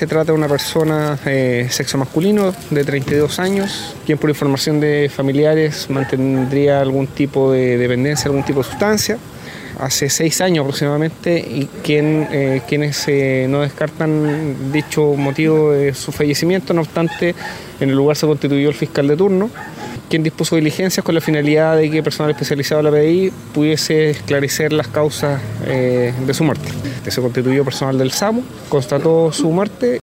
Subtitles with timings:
[0.00, 5.10] se trata de una persona eh, sexo masculino de 32 años, quien por información de
[5.14, 9.18] familiares mantendría algún tipo de dependencia, algún tipo de sustancia
[9.78, 16.12] hace seis años aproximadamente y quien, eh, quienes eh, no descartan dicho motivo de su
[16.12, 17.34] fallecimiento, no obstante
[17.78, 19.50] en el lugar se constituyó el fiscal de turno
[20.10, 24.72] quien dispuso diligencias con la finalidad de que personal especializado de la PDI pudiese esclarecer
[24.72, 26.68] las causas eh, de su muerte.
[27.08, 29.98] Se constituyó personal del SAMU, constató su muerte